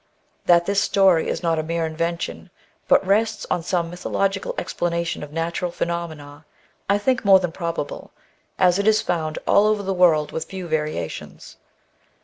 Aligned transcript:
That 0.47 0.65
this 0.65 0.81
story 0.81 1.29
is 1.29 1.43
not 1.43 1.59
a 1.59 1.61
mere 1.61 1.85
invention, 1.85 2.49
hut 2.89 3.05
rests 3.05 3.45
on 3.51 3.61
some 3.61 3.91
mythological 3.91 4.55
explanation 4.57 5.21
of 5.21 5.31
natural 5.31 5.69
phenomena, 5.69 6.43
I 6.89 6.97
think 6.97 7.23
more 7.23 7.39
than 7.39 7.51
probable, 7.51 8.09
as 8.57 8.79
it 8.79 8.87
is 8.87 9.03
found 9.03 9.37
all 9.45 9.67
over 9.67 9.83
the 9.83 9.93
■world 9.93 10.31
with 10.31 10.45
few 10.45 10.67
variations. 10.67 11.57